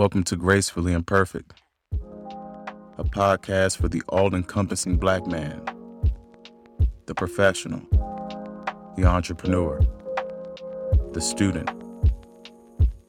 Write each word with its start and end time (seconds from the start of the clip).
Welcome 0.00 0.24
to 0.24 0.36
Gracefully 0.36 0.94
Imperfect, 0.94 1.52
a 2.96 3.04
podcast 3.04 3.76
for 3.76 3.86
the 3.86 4.00
all 4.08 4.34
encompassing 4.34 4.96
black 4.96 5.26
man, 5.26 5.62
the 7.04 7.14
professional, 7.14 7.82
the 8.96 9.04
entrepreneur, 9.04 9.78
the 11.12 11.20
student, 11.20 11.68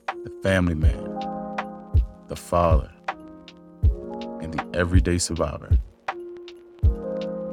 the 0.09 0.39
family 0.43 0.75
man, 0.75 1.01
the 2.27 2.35
father, 2.35 2.91
and 4.41 4.53
the 4.53 4.69
everyday 4.73 5.17
survivor. 5.17 5.69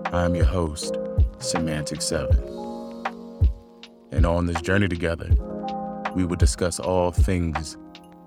I'm 0.06 0.34
your 0.34 0.46
host, 0.46 0.98
Semantic 1.38 2.02
Seven. 2.02 2.42
And 4.10 4.26
on 4.26 4.46
this 4.46 4.60
journey 4.62 4.88
together, 4.88 5.30
we 6.16 6.24
will 6.24 6.34
discuss 6.34 6.80
all 6.80 7.12
things 7.12 7.76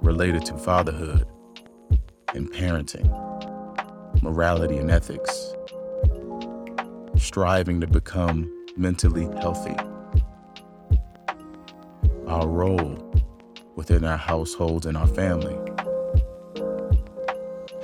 related 0.02 0.44
to 0.46 0.58
fatherhood 0.58 1.28
and 2.34 2.52
parenting, 2.52 3.08
morality 4.24 4.78
and 4.78 4.90
ethics, 4.90 5.54
striving 7.18 7.80
to 7.80 7.88
become 7.88 8.52
mentally 8.78 9.26
healthy, 9.40 9.76
our 12.28 12.48
role 12.48 12.98
within 13.76 14.04
our 14.04 14.18
households 14.18 14.86
and 14.86 14.98
our 14.98 15.08
family, 15.08 15.58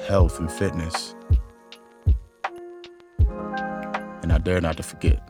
health 0.07 0.39
and 0.39 0.51
fitness, 0.51 1.13
and 4.23 4.31
I 4.31 4.39
dare 4.39 4.59
not 4.59 4.77
to 4.77 4.83
forget, 4.83 5.23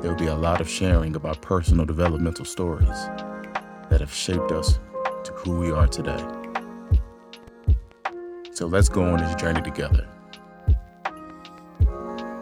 there 0.00 0.10
will 0.10 0.18
be 0.18 0.26
a 0.26 0.34
lot 0.34 0.60
of 0.60 0.68
sharing 0.68 1.14
of 1.14 1.24
our 1.24 1.34
personal 1.36 1.84
developmental 1.84 2.44
stories 2.44 2.88
that 3.90 4.00
have 4.00 4.12
shaped 4.12 4.52
us 4.52 4.78
who 5.38 5.52
we 5.56 5.70
are 5.70 5.86
today. 5.86 6.18
So 8.52 8.66
let's 8.66 8.88
go 8.88 9.04
on 9.04 9.18
this 9.18 9.34
journey 9.36 9.62
together 9.62 10.08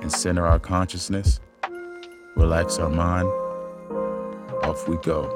and 0.01 0.11
center 0.11 0.47
our 0.47 0.59
consciousness, 0.59 1.41
relax 2.37 2.79
our 2.79 2.89
mind. 2.89 3.29
Off 4.65 4.89
we 4.89 4.97
go 4.99 5.29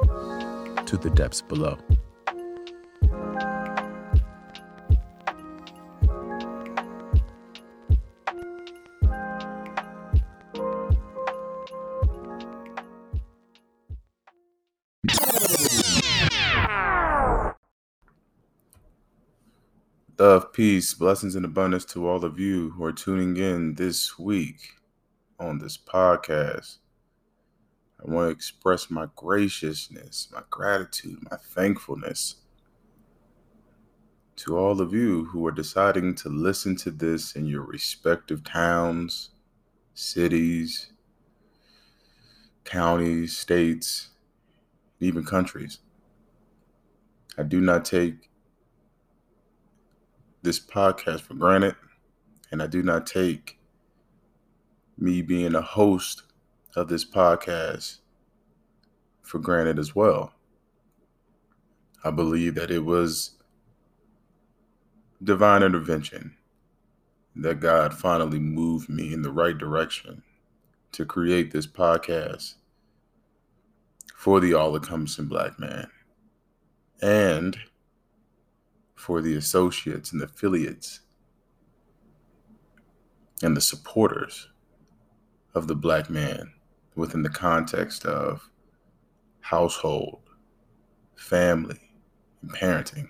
to 0.87 0.97
the 0.97 1.11
depths 1.11 1.43
below. 1.43 1.77
Peace, 20.61 20.92
blessings, 20.92 21.36
and 21.36 21.47
abundance 21.47 21.86
to 21.86 22.06
all 22.06 22.22
of 22.22 22.39
you 22.39 22.69
who 22.69 22.84
are 22.84 22.92
tuning 22.92 23.34
in 23.39 23.75
this 23.77 24.19
week 24.19 24.75
on 25.39 25.58
this 25.58 25.78
podcast. 25.78 26.77
I 27.98 28.12
want 28.12 28.27
to 28.27 28.30
express 28.30 28.91
my 28.91 29.06
graciousness, 29.16 30.28
my 30.31 30.42
gratitude, 30.50 31.16
my 31.31 31.38
thankfulness 31.38 32.42
to 34.36 34.58
all 34.58 34.83
of 34.83 34.92
you 34.92 35.25
who 35.25 35.47
are 35.47 35.50
deciding 35.50 36.14
to 36.16 36.28
listen 36.28 36.77
to 36.77 36.91
this 36.91 37.36
in 37.36 37.47
your 37.47 37.62
respective 37.62 38.44
towns, 38.44 39.31
cities, 39.94 40.92
counties, 42.64 43.34
states, 43.34 44.11
even 45.00 45.25
countries. 45.25 45.78
I 47.38 47.44
do 47.44 47.62
not 47.62 47.86
take 47.86 48.30
this 50.43 50.61
podcast 50.61 51.21
for 51.21 51.35
granted, 51.35 51.77
and 52.51 52.63
I 52.63 52.67
do 52.67 52.83
not 52.83 53.07
take 53.07 53.59
me 54.99 55.23
being 55.23 55.55
a 55.55 55.63
host 55.63 56.23
of 56.77 56.89
this 56.89 57.05
podcast 57.05 57.99
for 59.23 59.39
granted 59.39 59.79
as 59.79 59.95
well. 59.95 60.33
I 62.05 62.11
believe 62.11 62.55
that 62.55 62.71
it 62.71 62.84
was 62.84 63.33
divine 65.23 65.62
intervention 65.62 66.37
that 67.37 67.61
God 67.61 67.95
finally 67.95 68.39
moved 68.39 68.89
me 68.89 69.12
in 69.12 69.23
the 69.23 69.31
right 69.31 69.56
direction 69.56 70.23
to 70.93 71.05
create 71.05 71.53
this 71.53 71.67
podcast 71.67 72.55
for 74.15 74.41
the 74.41 74.55
all 74.55 74.75
encompassing 74.75 75.27
black 75.27 75.59
man. 75.59 75.89
And 77.00 77.56
for 79.00 79.22
the 79.22 79.34
associates 79.34 80.12
and 80.12 80.21
the 80.21 80.27
affiliates 80.27 81.00
and 83.43 83.56
the 83.56 83.61
supporters 83.61 84.49
of 85.55 85.66
the 85.66 85.75
black 85.75 86.11
man 86.11 86.53
within 86.94 87.22
the 87.22 87.31
context 87.31 88.05
of 88.05 88.50
household, 89.41 90.21
family, 91.16 91.81
and 92.43 92.53
parenting. 92.53 93.09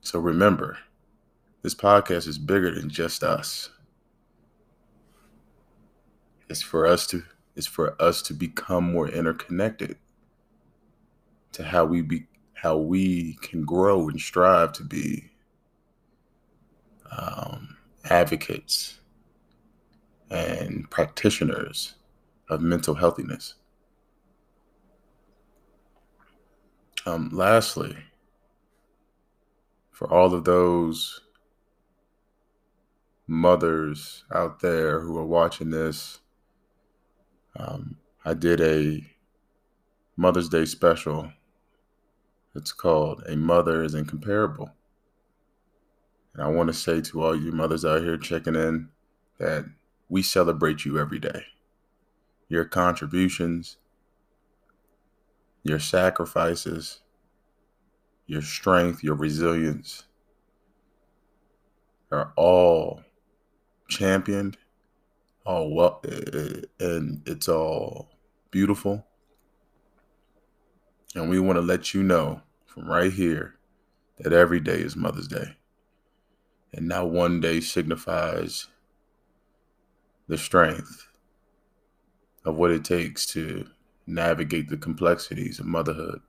So 0.00 0.18
remember, 0.18 0.78
this 1.62 1.74
podcast 1.74 2.26
is 2.26 2.36
bigger 2.36 2.74
than 2.74 2.90
just 2.90 3.22
us. 3.22 3.70
It's 6.48 6.62
for 6.62 6.84
us 6.84 7.06
to 7.08 7.22
it's 7.54 7.66
for 7.66 8.00
us 8.02 8.22
to 8.22 8.34
become 8.34 8.90
more 8.90 9.08
interconnected 9.08 9.98
to 11.52 11.64
how 11.64 11.84
we 11.84 12.00
be 12.00 12.26
how 12.60 12.76
we 12.76 13.38
can 13.40 13.64
grow 13.64 14.08
and 14.08 14.20
strive 14.20 14.70
to 14.70 14.84
be 14.84 15.30
um, 17.10 17.76
advocates 18.04 19.00
and 20.30 20.88
practitioners 20.90 21.94
of 22.50 22.60
mental 22.60 22.94
healthiness. 22.94 23.54
Um, 27.06 27.30
lastly, 27.32 27.96
for 29.90 30.12
all 30.12 30.34
of 30.34 30.44
those 30.44 31.22
mothers 33.26 34.24
out 34.34 34.60
there 34.60 35.00
who 35.00 35.16
are 35.16 35.26
watching 35.26 35.70
this, 35.70 36.18
um, 37.56 37.96
I 38.22 38.34
did 38.34 38.60
a 38.60 39.02
Mother's 40.18 40.50
Day 40.50 40.66
special 40.66 41.32
it's 42.54 42.72
called 42.72 43.22
A 43.28 43.36
Mother 43.36 43.82
is 43.82 43.94
Incomparable. 43.94 44.70
And 46.34 46.42
I 46.42 46.48
want 46.48 46.68
to 46.68 46.74
say 46.74 47.00
to 47.00 47.22
all 47.22 47.36
you 47.36 47.52
mothers 47.52 47.84
out 47.84 48.02
here 48.02 48.16
checking 48.16 48.54
in 48.54 48.88
that 49.38 49.64
we 50.08 50.22
celebrate 50.22 50.84
you 50.84 50.98
every 50.98 51.18
day. 51.18 51.44
Your 52.48 52.64
contributions, 52.64 53.76
your 55.62 55.78
sacrifices, 55.78 57.00
your 58.26 58.42
strength, 58.42 59.02
your 59.02 59.14
resilience 59.14 60.04
are 62.12 62.32
all 62.36 63.02
championed, 63.88 64.56
all 65.44 65.74
well, 65.74 66.00
and 66.80 67.22
it's 67.26 67.48
all 67.48 68.08
beautiful. 68.50 69.06
And 71.14 71.28
we 71.28 71.40
want 71.40 71.56
to 71.56 71.62
let 71.62 71.92
you 71.92 72.02
know 72.02 72.42
from 72.66 72.88
right 72.88 73.12
here 73.12 73.56
that 74.18 74.32
every 74.32 74.60
day 74.60 74.80
is 74.80 74.94
Mother's 74.94 75.28
Day. 75.28 75.56
And 76.72 76.86
now 76.86 77.04
one 77.04 77.40
day 77.40 77.60
signifies 77.60 78.68
the 80.28 80.38
strength 80.38 81.08
of 82.44 82.54
what 82.54 82.70
it 82.70 82.84
takes 82.84 83.26
to 83.26 83.66
navigate 84.06 84.68
the 84.68 84.76
complexities 84.76 85.58
of 85.58 85.66
motherhood. 85.66 86.20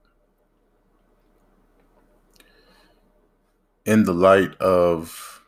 In 3.84 4.04
the 4.04 4.14
light 4.14 4.54
of 4.56 5.42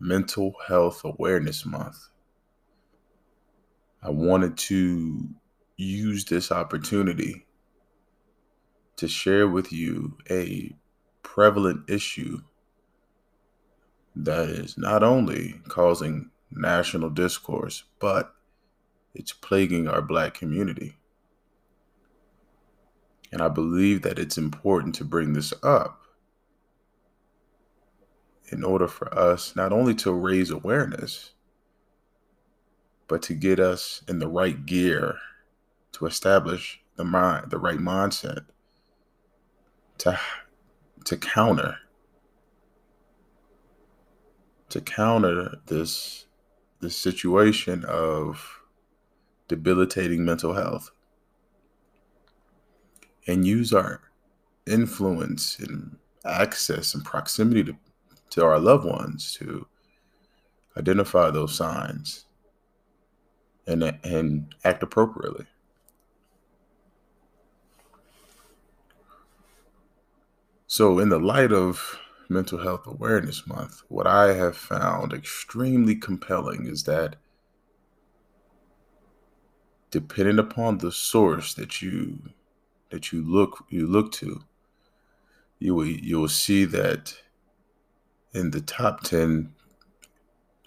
Mental 0.00 0.54
Health 0.66 1.04
Awareness 1.04 1.66
Month, 1.66 2.08
I 4.02 4.10
wanted 4.10 4.56
to 4.58 5.28
use 5.76 6.24
this 6.26 6.52
opportunity 6.52 7.43
to 8.96 9.08
share 9.08 9.48
with 9.48 9.72
you 9.72 10.16
a 10.30 10.74
prevalent 11.22 11.88
issue 11.88 12.40
that 14.14 14.48
is 14.48 14.78
not 14.78 15.02
only 15.02 15.60
causing 15.68 16.30
national 16.50 17.10
discourse, 17.10 17.84
but 17.98 18.34
it's 19.14 19.32
plaguing 19.32 19.88
our 19.88 20.02
black 20.02 20.34
community. 20.34 20.96
And 23.32 23.42
I 23.42 23.48
believe 23.48 24.02
that 24.02 24.18
it's 24.18 24.38
important 24.38 24.94
to 24.96 25.04
bring 25.04 25.32
this 25.32 25.52
up 25.62 26.02
in 28.48 28.62
order 28.62 28.86
for 28.86 29.12
us 29.16 29.56
not 29.56 29.72
only 29.72 29.94
to 29.96 30.12
raise 30.12 30.50
awareness, 30.50 31.32
but 33.08 33.22
to 33.22 33.34
get 33.34 33.58
us 33.58 34.02
in 34.06 34.20
the 34.20 34.28
right 34.28 34.64
gear 34.64 35.16
to 35.92 36.06
establish 36.06 36.80
the 36.96 37.04
mind, 37.04 37.50
the 37.50 37.58
right 37.58 37.78
mindset 37.78 38.44
to 40.04 40.20
to 41.06 41.16
counter 41.16 41.78
to 44.68 44.80
counter 44.82 45.56
this 45.66 46.26
this 46.80 46.94
situation 46.94 47.86
of 47.86 48.60
debilitating 49.48 50.22
mental 50.22 50.52
health 50.52 50.90
and 53.26 53.46
use 53.46 53.72
our 53.72 54.02
influence 54.66 55.58
and 55.58 55.96
access 56.26 56.94
and 56.94 57.02
proximity 57.02 57.64
to, 57.64 57.74
to 58.28 58.44
our 58.44 58.58
loved 58.58 58.84
ones 58.84 59.32
to 59.32 59.66
identify 60.76 61.30
those 61.30 61.56
signs 61.56 62.26
and 63.66 63.82
and 64.04 64.54
act 64.64 64.82
appropriately. 64.82 65.46
So, 70.76 70.98
in 70.98 71.08
the 71.08 71.20
light 71.20 71.52
of 71.52 72.00
Mental 72.28 72.58
Health 72.58 72.84
Awareness 72.88 73.46
Month, 73.46 73.82
what 73.86 74.08
I 74.08 74.34
have 74.34 74.56
found 74.56 75.12
extremely 75.12 75.94
compelling 75.94 76.66
is 76.66 76.82
that 76.82 77.14
depending 79.92 80.40
upon 80.40 80.78
the 80.78 80.90
source 80.90 81.54
that 81.54 81.80
you 81.80 82.18
that 82.90 83.12
you 83.12 83.22
look 83.22 83.64
you 83.68 83.86
look 83.86 84.10
to, 84.14 84.42
you 85.60 85.76
will 85.76 85.86
you 85.86 86.18
will 86.18 86.28
see 86.28 86.64
that 86.64 87.14
in 88.32 88.50
the 88.50 88.60
top 88.60 89.04
10 89.04 89.52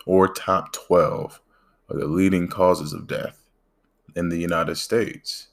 or 0.06 0.30
top 0.30 0.72
12 0.72 1.42
are 1.90 2.00
the 2.00 2.08
leading 2.08 2.48
causes 2.48 2.94
of 2.94 3.08
death 3.08 3.44
in 4.16 4.30
the 4.30 4.38
United 4.38 4.78
States. 4.78 5.50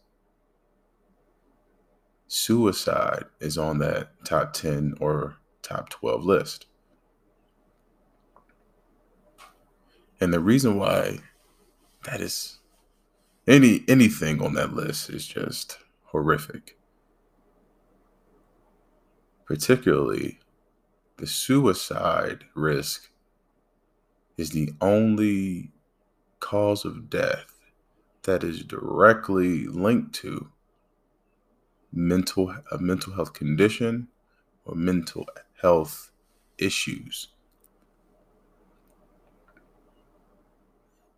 Suicide 2.35 3.27
is 3.39 3.57
on 3.57 3.79
that 3.79 4.09
top 4.25 4.55
10 4.55 4.95
or 4.99 5.37
top 5.63 5.89
12 5.89 6.25
list. 6.25 6.67
And 10.21 10.35
the 10.35 10.41
reason 10.41 10.77
why 10.77 11.21
that 12.05 12.21
is 12.21 12.59
any 13.47 13.85
anything 13.87 14.43
on 14.43 14.55
that 14.55 14.73
list 14.73 15.11
is 15.11 15.29
just 15.29 15.79
horrific. 16.07 16.77
Particularly 19.47 20.41
the 21.19 21.29
suicide 21.29 22.47
risk 22.57 23.11
is 24.37 24.51
the 24.51 24.73
only 24.81 25.71
cause 26.41 26.85
of 26.85 27.09
death 27.09 27.55
that 28.25 28.43
is 28.43 28.65
directly 28.65 29.69
linked 29.69 30.17
to 30.17 30.51
mental 31.95 32.55
a 32.73 32.79
mental 32.79 33.15
health 33.15 33.33
condition 33.33 34.09
or 34.65 34.75
mental 34.75 35.27
health 35.61 36.11
issues. 36.59 37.29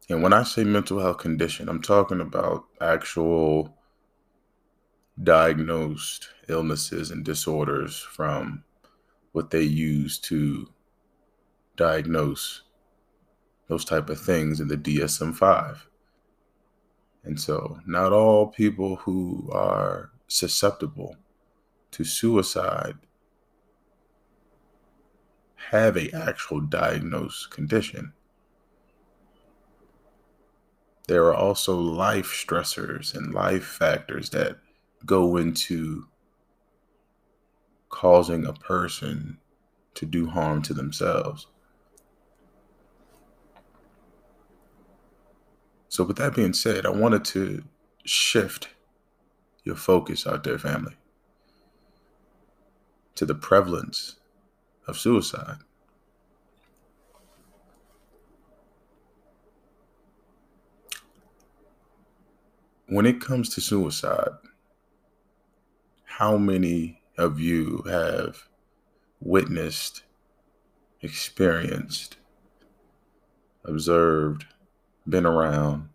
And 0.09 0.23
when 0.23 0.33
I 0.33 0.45
say 0.45 0.63
mental 0.63 1.01
health 1.01 1.19
condition, 1.19 1.69
I'm 1.69 1.83
talking 1.83 2.21
about 2.21 2.65
actual 2.81 3.77
diagnosed 5.23 6.29
illnesses 6.49 7.11
and 7.11 7.25
disorders 7.25 7.99
from 7.99 8.63
what 9.33 9.51
they 9.51 9.63
use 9.63 10.19
to 10.19 10.69
diagnose 11.77 12.63
those 13.69 13.85
type 13.85 14.09
of 14.11 14.21
things 14.21 14.61
in 14.61 14.69
the 14.69 14.77
DSM-5. 14.77 15.79
And 17.25 17.41
so 17.41 17.81
not 17.87 18.13
all 18.13 18.47
people 18.47 18.97
who 18.97 19.49
are 19.53 20.13
susceptible 20.29 21.17
to 21.93 22.05
suicide 22.05 22.97
have 25.71 25.97
a 25.97 26.11
actual 26.13 26.61
diagnosed 26.61 27.51
condition. 27.51 28.13
There 31.09 31.25
are 31.25 31.35
also 31.35 31.77
life 31.77 32.27
stressors 32.27 33.15
and 33.15 33.33
life 33.33 33.65
factors 33.65 34.31
that 34.31 34.59
go 35.05 35.37
into 35.37 36.07
causing 37.89 38.45
a 38.45 38.53
person 38.53 39.39
to 39.95 40.07
do 40.07 40.27
harm 40.27 40.63
to 40.63 40.75
themselves. 40.75 41.47
So, 45.89 46.05
with 46.05 46.19
that 46.19 46.35
being 46.35 46.53
said, 46.53 46.85
I 46.85 46.91
wanted 46.91 47.25
to 47.27 47.65
shift 48.05 48.69
your 49.67 49.77
focus 49.77 50.27
out 50.27 50.45
there, 50.45 50.59
family, 50.59 50.95
to 53.17 53.27
the 53.27 53.35
prevalence 53.35 54.17
of 54.87 54.97
suicide. 54.97 55.59
When 62.87 63.07
it 63.07 63.21
comes 63.21 63.49
to 63.55 63.61
suicide, 63.61 64.31
how 66.05 66.39
many 66.39 67.01
of 67.19 67.41
you 67.41 67.83
have 67.89 68.49
witnessed, 69.21 70.05
experienced, 71.03 72.17
observed, 73.65 74.47
been 75.09 75.27
around 75.27 75.89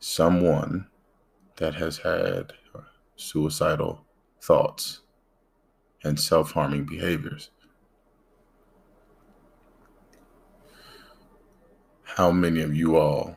someone 0.00 0.86
that 1.56 1.74
has 1.74 1.98
had 1.98 2.52
suicidal 3.16 4.04
thoughts 4.42 5.02
and 6.02 6.18
self 6.18 6.52
harming 6.52 6.84
behaviors? 6.84 7.50
How 12.02 12.32
many 12.32 12.60
of 12.60 12.74
you 12.74 12.96
all 12.96 13.36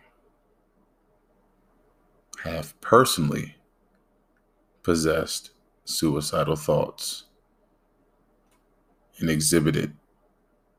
have 2.43 2.79
personally 2.81 3.55
possessed 4.83 5.51
suicidal 5.85 6.57
thoughts 6.57 7.25
and 9.19 9.29
exhibited 9.29 9.95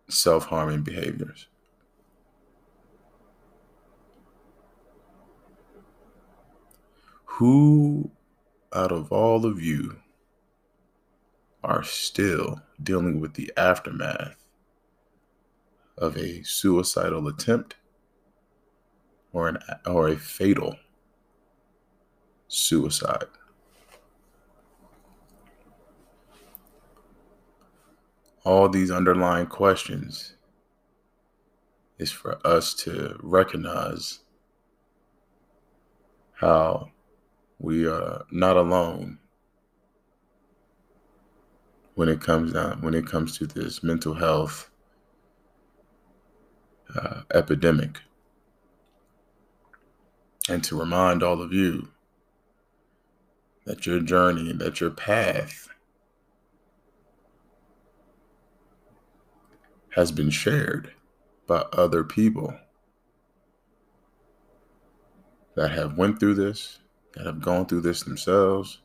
self 0.09 0.47
harming 0.47 0.83
behaviors. 0.83 1.49
Who 7.39 8.11
out 8.73 8.93
of 8.93 9.13
all 9.13 9.47
of 9.47 9.61
you 9.63 9.99
are 11.63 11.83
still 11.83 12.61
dealing 12.83 13.21
with 13.21 13.35
the 13.35 13.53
aftermath 13.57 14.45
of 15.97 16.17
a 16.17 16.43
suicidal 16.43 17.27
attempt 17.29 17.77
or 19.33 19.49
an 19.49 19.59
or 19.87 20.09
a 20.09 20.17
fatal 20.17 20.77
suicide? 22.49 23.27
all 28.45 28.69
these 28.69 28.91
underlying 28.91 29.47
questions 29.47 30.37
is 31.99 32.13
for 32.13 32.39
us 32.47 32.75
to 32.75 33.17
recognize 33.23 34.21
how 36.35 36.91
we 37.59 37.87
are 37.87 38.25
not 38.31 38.57
alone 38.57 39.19
when 41.95 42.09
it 42.09 42.21
comes 42.21 42.53
down 42.53 42.81
when 42.83 42.95
it 42.95 43.07
comes 43.07 43.39
to 43.39 43.47
this 43.47 43.83
mental 43.83 44.15
health 44.15 44.71
uh, 46.97 47.23
epidemic. 47.33 48.01
And 50.49 50.63
to 50.65 50.79
remind 50.79 51.23
all 51.23 51.41
of 51.41 51.53
you 51.53 51.89
that 53.65 53.87
your 53.87 54.01
journey 54.01 54.53
that 54.53 54.81
your 54.81 54.91
path 54.91 55.69
has 59.95 60.13
been 60.13 60.31
shared 60.31 60.93
by 61.47 61.65
other 61.73 62.05
people 62.05 62.53
that 65.55 65.71
have 65.71 65.97
went 65.97 66.19
through 66.19 66.35
this, 66.35 66.81
that 67.15 67.27
have 67.27 67.41
gone 67.41 67.67
through 67.67 67.81
this 67.81 68.03
themselves, 68.03 68.81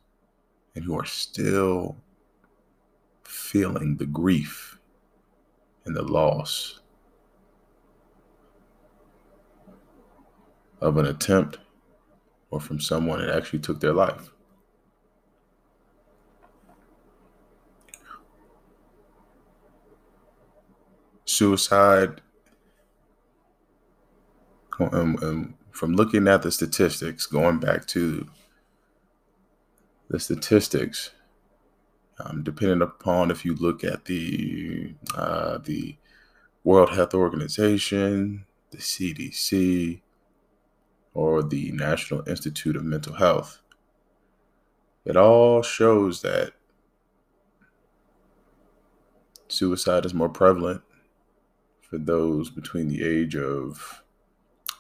and 0.76 0.84
who 0.84 0.98
are 0.98 1.06
still 1.06 1.98
feeling 3.24 3.98
the 3.98 4.06
grief 4.06 4.78
and 5.86 5.96
the 5.96 6.02
loss 6.02 6.80
of 10.82 10.98
an 10.98 11.06
attempt 11.06 11.58
or 12.52 12.60
from 12.60 12.80
someone 12.80 13.20
that 13.20 13.36
actually 13.36 13.60
took 13.60 13.80
their 13.80 13.94
life. 13.94 14.32
suicide 21.40 22.22
um, 24.80 25.18
um, 25.22 25.54
from 25.72 25.96
looking 25.96 26.28
at 26.28 26.42
the 26.42 26.52
statistics 26.52 27.26
going 27.26 27.60
back 27.60 27.86
to 27.88 28.28
the 30.10 30.20
statistics 30.20 31.12
um, 32.20 32.44
depending 32.44 32.82
upon 32.82 33.32
if 33.32 33.46
you 33.46 33.56
look 33.56 33.84
at 33.84 34.06
the 34.06 34.94
uh, 35.16 35.58
the 35.60 35.96
World 36.64 36.92
Health 36.92 37.14
Organization, 37.14 38.46
the 38.72 38.78
CDC, 38.78 40.02
or 41.14 41.42
the 41.42 41.72
National 41.72 42.28
Institute 42.28 42.76
of 42.76 42.84
Mental 42.84 43.14
Health. 43.14 43.60
It 45.06 45.16
all 45.16 45.64
shows 45.64 46.22
that 46.22 46.52
suicide 49.48 50.06
is 50.06 50.14
more 50.14 50.30
prevalent 50.30 50.82
for 51.82 51.98
those 51.98 52.50
between 52.50 52.90
the 52.90 53.04
age 53.04 53.36
of 53.36 54.04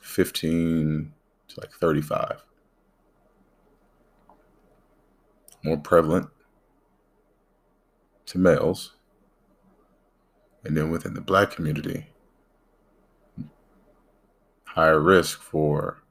15 0.01 1.13
to 1.49 1.59
like 1.59 1.71
35. 1.73 2.43
More 5.63 5.77
prevalent 5.77 6.29
to 8.27 8.37
males. 8.37 8.95
And 10.63 10.75
then 10.75 10.91
within 10.91 11.13
the 11.13 11.21
black 11.21 11.51
community, 11.51 12.07
higher 14.65 14.99
risk 14.99 15.41
for 15.41 16.03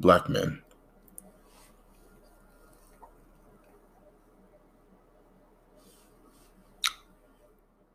black 0.00 0.28
men. 0.28 0.60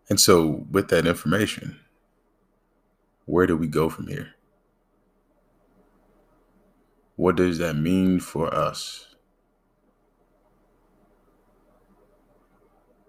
And 0.10 0.20
so, 0.20 0.66
with 0.72 0.88
that 0.88 1.06
information, 1.06 1.80
where 3.26 3.46
do 3.46 3.56
we 3.56 3.68
go 3.68 3.90
from 3.90 4.08
here? 4.08 4.34
What 7.20 7.36
does 7.36 7.58
that 7.58 7.76
mean 7.76 8.22
for 8.22 8.48
us? 8.56 9.14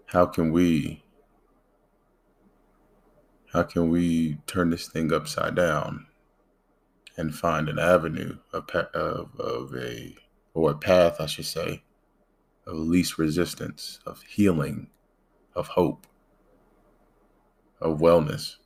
How 0.07 0.25
can 0.25 0.51
we 0.51 1.05
how 3.53 3.63
can 3.63 3.89
we 3.89 4.39
turn 4.47 4.69
this 4.69 4.89
thing 4.89 5.13
upside 5.13 5.55
down 5.55 6.07
and 7.15 7.33
find 7.33 7.69
an 7.69 7.79
avenue 7.79 8.39
of, 8.51 8.69
of, 8.69 9.39
of 9.39 9.73
a 9.77 10.17
or 10.53 10.71
a 10.71 10.77
path, 10.77 11.21
I 11.21 11.25
should 11.25 11.45
say, 11.45 11.81
of 12.67 12.75
least 12.75 13.17
resistance, 13.17 14.01
of 14.05 14.23
healing, 14.23 14.89
of 15.55 15.69
hope? 15.69 16.05
of 17.79 17.99
wellness. 17.99 18.57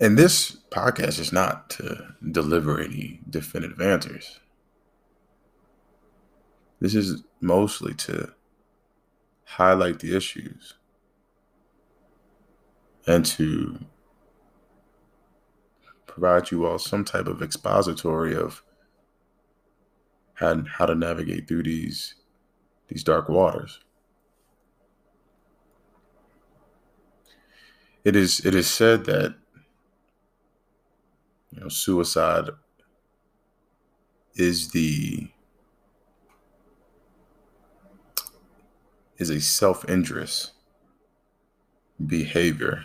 And 0.00 0.16
this 0.16 0.56
podcast 0.70 1.20
is 1.20 1.30
not 1.30 1.68
to 1.70 2.14
deliver 2.32 2.80
any 2.80 3.20
definitive 3.28 3.82
answers. 3.82 4.40
This 6.80 6.94
is 6.94 7.22
mostly 7.42 7.92
to 7.94 8.32
highlight 9.44 9.98
the 9.98 10.16
issues 10.16 10.74
and 13.06 13.26
to 13.26 13.78
provide 16.06 16.50
you 16.50 16.64
all 16.64 16.78
some 16.78 17.04
type 17.04 17.26
of 17.26 17.42
expository 17.42 18.34
of 18.34 18.62
how, 20.34 20.64
how 20.78 20.86
to 20.86 20.94
navigate 20.94 21.46
through 21.46 21.64
these 21.64 22.14
these 22.88 23.04
dark 23.04 23.28
waters. 23.28 23.80
It 28.02 28.16
is 28.16 28.44
it 28.46 28.54
is 28.54 28.66
said 28.66 29.04
that 29.04 29.39
you 31.50 31.60
know 31.60 31.68
suicide 31.68 32.50
is 34.34 34.70
the 34.70 35.28
is 39.18 39.30
a 39.30 39.40
self-injurious 39.40 40.52
behavior 42.06 42.84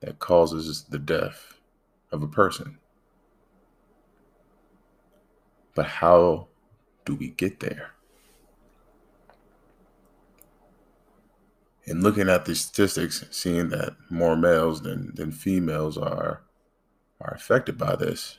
that 0.00 0.18
causes 0.18 0.84
the 0.90 0.98
death 0.98 1.54
of 2.12 2.22
a 2.22 2.28
person. 2.28 2.78
But 5.74 5.86
how 5.86 6.48
do 7.06 7.14
we 7.14 7.28
get 7.28 7.60
there? 7.60 7.92
and 11.88 12.02
looking 12.02 12.28
at 12.28 12.44
the 12.44 12.54
statistics, 12.54 13.24
seeing 13.30 13.70
that 13.70 13.96
more 14.10 14.36
males 14.36 14.82
than 14.82 15.14
than 15.14 15.32
females 15.32 15.96
are 15.96 16.42
are 17.20 17.32
affected 17.34 17.78
by 17.78 17.96
this, 17.96 18.38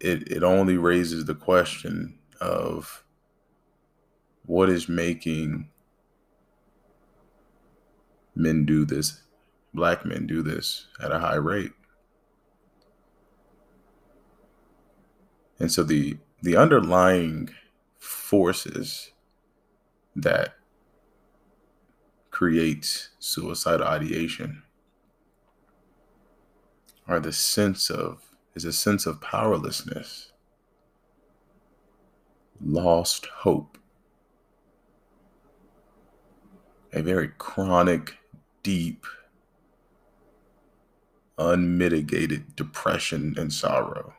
it 0.00 0.30
it 0.30 0.42
only 0.42 0.76
raises 0.76 1.24
the 1.24 1.34
question 1.34 2.18
of 2.40 3.04
what 4.46 4.68
is 4.68 4.88
making 4.88 5.68
men 8.34 8.64
do 8.64 8.84
this, 8.84 9.22
black 9.72 10.04
men 10.04 10.26
do 10.26 10.42
this 10.42 10.86
at 11.02 11.12
a 11.12 11.18
high 11.18 11.36
rate. 11.36 11.72
And 15.58 15.70
so 15.70 15.82
the 15.82 16.18
the 16.42 16.56
underlying 16.56 17.50
forces 17.98 19.12
that 20.16 20.54
creates 22.34 23.10
suicidal 23.20 23.86
ideation 23.86 24.60
are 27.06 27.20
the 27.20 27.32
sense 27.32 27.88
of 27.90 28.22
is 28.56 28.64
a 28.64 28.72
sense 28.72 29.06
of 29.06 29.20
powerlessness 29.20 30.32
lost 32.60 33.26
hope 33.26 33.78
a 36.92 37.00
very 37.00 37.28
chronic 37.38 38.16
deep 38.64 39.06
unmitigated 41.38 42.56
depression 42.56 43.32
and 43.38 43.52
sorrow 43.52 44.12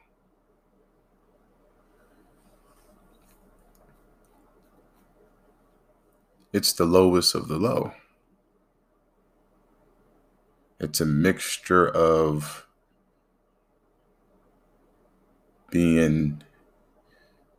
it's 6.55 6.71
the 6.71 6.85
lowest 6.85 7.35
of 7.35 7.49
the 7.49 7.57
low. 7.57 7.91
It's 10.79 11.01
a 11.01 11.05
mixture 11.05 11.87
of 11.87 12.67
being 15.71 16.43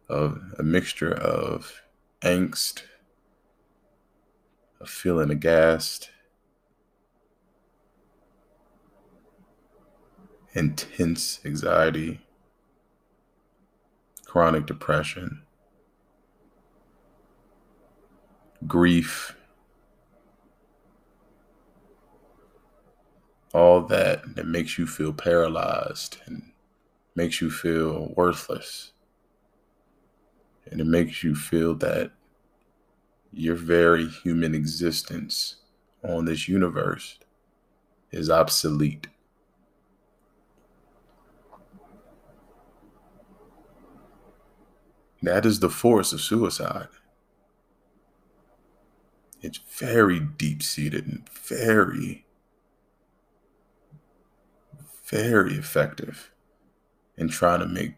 of 0.08 0.40
a 0.58 0.62
mixture 0.62 1.12
of 1.12 1.82
angst, 2.22 2.82
of 4.80 4.88
feeling 4.88 5.30
aghast, 5.30 6.10
intense 10.54 11.40
anxiety, 11.44 12.20
chronic 14.24 14.66
depression 14.66 15.42
grief, 18.66 19.35
all 23.52 23.80
that 23.82 24.36
that 24.36 24.46
makes 24.46 24.78
you 24.78 24.86
feel 24.86 25.12
paralyzed 25.12 26.18
and 26.26 26.52
makes 27.14 27.40
you 27.40 27.50
feel 27.50 28.12
worthless. 28.16 28.92
And 30.70 30.80
it 30.80 30.86
makes 30.86 31.22
you 31.22 31.34
feel 31.34 31.74
that 31.76 32.10
your 33.32 33.54
very 33.54 34.06
human 34.08 34.54
existence 34.54 35.56
on 36.02 36.24
this 36.24 36.48
universe 36.48 37.18
is 38.10 38.30
obsolete. 38.30 39.08
That 45.22 45.46
is 45.46 45.60
the 45.60 45.70
force 45.70 46.12
of 46.12 46.20
suicide. 46.20 46.88
It's 49.42 49.58
very 49.58 50.20
deep 50.20 50.62
seated 50.62 51.06
and 51.06 51.28
very, 51.28 52.25
very 55.08 55.54
effective 55.54 56.32
in 57.16 57.28
trying 57.28 57.60
to 57.60 57.66
make, 57.66 57.94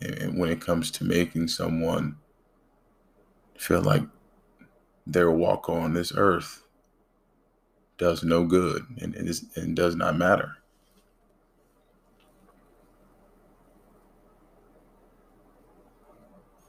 and 0.00 0.38
when 0.38 0.50
it 0.50 0.60
comes 0.60 0.90
to 0.90 1.04
making 1.04 1.48
someone 1.48 2.16
feel 3.58 3.82
like 3.82 4.02
their 5.06 5.30
walk 5.30 5.68
on 5.68 5.92
this 5.92 6.12
earth 6.16 6.62
does 7.98 8.22
no 8.22 8.44
good 8.44 8.86
and, 9.00 9.14
and, 9.14 9.28
is, 9.28 9.44
and 9.56 9.76
does 9.76 9.94
not 9.94 10.16
matter. 10.16 10.56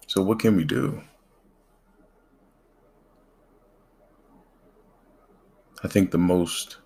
So, 0.08 0.22
what 0.22 0.39
can 0.39 0.58
we 0.58 0.65
do? 0.65 1.01
I 5.84 5.88
think 5.88 6.12
the 6.12 6.18
most 6.18 6.80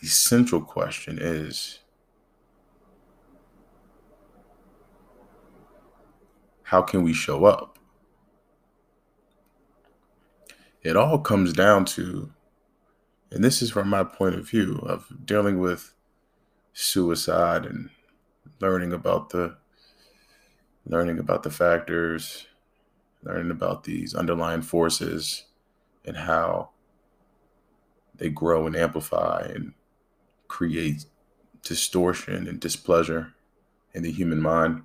the 0.00 0.06
central 0.06 0.60
question 0.60 1.18
is 1.20 1.80
how 6.64 6.82
can 6.82 7.02
we 7.02 7.12
show 7.12 7.44
up? 7.44 7.78
It 10.82 10.96
all 10.96 11.18
comes 11.18 11.52
down 11.52 11.84
to, 11.86 12.32
and 13.30 13.42
this 13.42 13.62
is 13.62 13.70
from 13.70 13.88
my 13.88 14.04
point 14.04 14.34
of 14.34 14.48
view 14.48 14.78
of 14.82 15.06
dealing 15.24 15.58
with 15.58 15.92
suicide 16.72 17.64
and 17.64 17.90
learning 18.60 18.92
about 18.92 19.30
the 19.30 19.56
learning 20.86 21.18
about 21.18 21.42
the 21.42 21.50
factors, 21.50 22.46
learning 23.22 23.50
about 23.50 23.84
these 23.84 24.14
underlying 24.14 24.62
forces 24.62 25.46
and 26.04 26.16
how 26.16 26.70
they 28.16 28.28
grow 28.28 28.66
and 28.66 28.76
amplify 28.76 29.50
and 29.54 29.72
create 30.48 31.06
distortion 31.62 32.46
and 32.46 32.60
displeasure 32.60 33.34
in 33.92 34.02
the 34.02 34.12
human 34.12 34.40
mind 34.40 34.82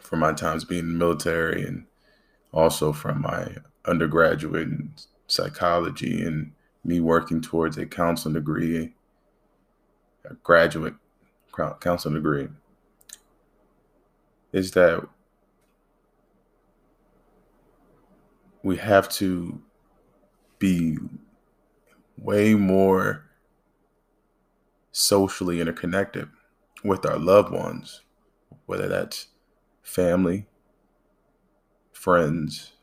from 0.00 0.20
my 0.20 0.32
times 0.32 0.64
being 0.64 0.80
in 0.80 0.92
the 0.92 0.98
military 0.98 1.66
and 1.66 1.86
also 2.52 2.92
from 2.92 3.22
my 3.22 3.56
undergraduate 3.84 4.68
in 4.68 4.92
psychology 5.26 6.22
and 6.22 6.52
me 6.84 7.00
working 7.00 7.40
towards 7.40 7.78
a 7.78 7.86
counseling 7.86 8.34
degree, 8.34 8.92
a 10.24 10.34
graduate 10.42 10.94
counseling 11.80 12.14
degree, 12.14 12.48
is 14.52 14.72
that 14.72 15.06
we 18.62 18.76
have 18.76 19.08
to 19.08 19.60
be 20.58 20.96
way 22.18 22.54
more 22.54 23.23
socially 24.94 25.60
interconnected 25.60 26.28
with 26.84 27.04
our 27.04 27.18
loved 27.18 27.50
ones, 27.50 28.02
whether 28.66 28.86
that's 28.86 29.26
family, 29.82 30.46
friends, 31.92 32.74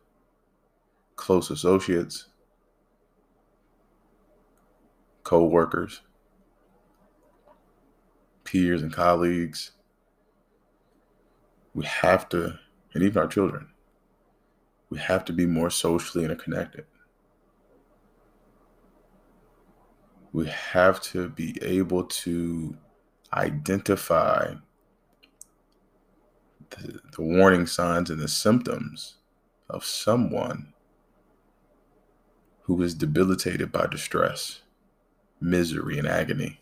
close 1.15 1.49
associates, 1.49 2.27
co 5.23 5.45
workers, 5.45 6.01
peers, 8.43 8.81
and 8.81 8.91
colleagues. 8.91 9.71
We 11.73 11.85
have 11.85 12.27
to, 12.29 12.59
and 12.93 13.03
even 13.03 13.21
our 13.21 13.27
children, 13.29 13.69
we 14.89 14.99
have 14.99 15.23
to 15.23 15.31
be 15.31 15.45
more 15.45 15.69
socially 15.69 16.25
interconnected. 16.25 16.85
We 20.33 20.47
have 20.47 21.01
to 21.01 21.29
be 21.29 21.57
able 21.61 22.05
to 22.05 22.77
identify 23.33 24.55
the, 26.69 27.00
the 27.15 27.21
warning 27.21 27.67
signs 27.67 28.09
and 28.09 28.19
the 28.19 28.27
symptoms 28.27 29.15
of 29.69 29.83
someone 29.83 30.73
who 32.63 32.81
is 32.81 32.93
debilitated 32.93 33.71
by 33.71 33.88
distress, 33.88 34.61
misery, 35.41 35.97
and 36.00 36.07
agony. 36.07 36.61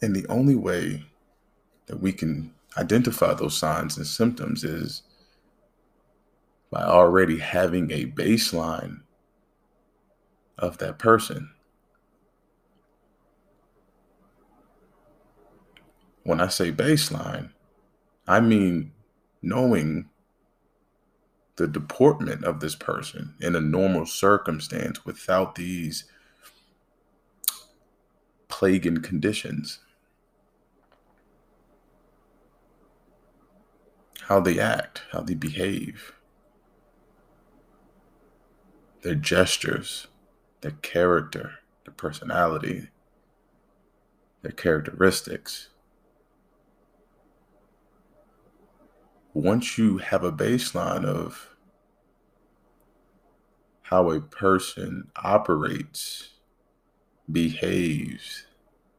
And 0.00 0.16
the 0.16 0.26
only 0.28 0.54
way 0.54 1.04
that 1.86 2.00
we 2.00 2.12
can 2.12 2.54
identify 2.78 3.34
those 3.34 3.58
signs 3.58 3.98
and 3.98 4.06
symptoms 4.06 4.64
is 4.64 5.02
by 6.70 6.82
already 6.82 7.38
having 7.38 7.90
a 7.90 8.06
baseline 8.06 9.00
of 10.60 10.78
that 10.78 10.98
person. 10.98 11.50
When 16.22 16.40
I 16.40 16.48
say 16.48 16.70
baseline, 16.70 17.50
I 18.28 18.40
mean 18.40 18.92
knowing 19.42 20.10
the 21.56 21.66
deportment 21.66 22.44
of 22.44 22.60
this 22.60 22.74
person 22.74 23.34
in 23.40 23.56
a 23.56 23.60
normal 23.60 24.06
circumstance 24.06 25.04
without 25.04 25.56
these 25.56 26.04
plaguing 28.48 29.02
conditions. 29.02 29.80
How 34.22 34.40
they 34.40 34.60
act, 34.60 35.02
how 35.12 35.22
they 35.22 35.34
behave, 35.34 36.12
their 39.02 39.14
gestures, 39.14 40.06
their 40.60 40.72
character, 40.82 41.52
their 41.84 41.94
personality, 41.94 42.88
their 44.42 44.52
characteristics. 44.52 45.70
once 49.32 49.78
you 49.78 49.98
have 49.98 50.24
a 50.24 50.32
baseline 50.32 51.04
of 51.04 51.54
how 53.82 54.10
a 54.10 54.20
person 54.20 55.08
operates, 55.16 56.30
behaves, 57.30 58.46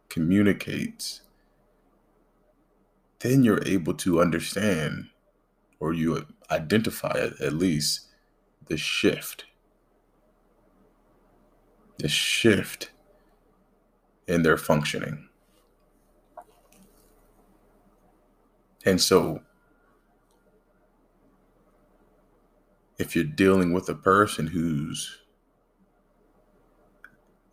communicates, 0.09 1.21
then 3.19 3.43
you're 3.43 3.65
able 3.65 3.93
to 3.93 4.21
understand 4.21 5.07
or 5.79 5.93
you 5.93 6.25
identify 6.49 7.29
at 7.39 7.53
least 7.53 8.07
the 8.67 8.77
shift. 8.77 9.45
The 12.01 12.07
shift 12.07 12.89
in 14.27 14.41
their 14.41 14.57
functioning. 14.57 15.29
And 18.83 18.99
so 18.99 19.41
if 22.97 23.15
you're 23.15 23.23
dealing 23.23 23.71
with 23.71 23.87
a 23.87 23.93
person 23.93 24.47
who's 24.47 25.19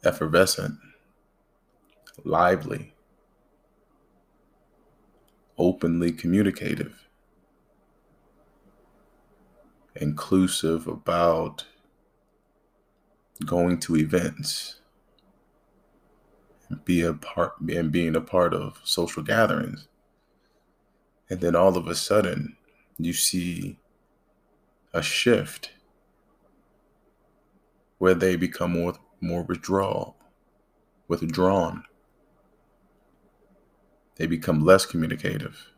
effervescent, 0.03 0.79
lively, 2.25 2.95
openly 5.59 6.11
communicative, 6.11 7.07
inclusive 9.95 10.87
about 10.87 11.67
going 13.45 13.79
to 13.81 13.97
events 13.97 14.81
and 16.69 16.85
be 16.85 17.03
a 17.03 17.15
part 17.15 17.55
and 17.61 17.91
being 17.93 18.17
a 18.17 18.21
part 18.21 18.53
of 18.55 18.81
social 18.85 19.23
gatherings. 19.23 19.89
And 21.31 21.41
then 21.41 21.55
all 21.55 21.77
of 21.77 21.87
a 21.87 21.95
sudden 21.95 22.57
you 22.99 23.13
see 23.13 23.79
a 24.93 25.03
shift 25.03 25.73
where 27.99 28.15
they 28.15 28.37
become 28.37 28.73
more 28.73 28.95
more 29.21 29.43
withdrawal, 29.43 30.17
withdrawn. 31.09 31.85
They 34.17 34.27
become 34.27 34.65
less 34.65 34.87
communicative. 34.87 35.73